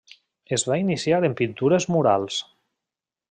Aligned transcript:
Es 0.55 0.63
va 0.69 0.77
iniciar 0.85 1.19
en 1.29 1.37
pintures 1.41 1.87
murals. 1.97 2.39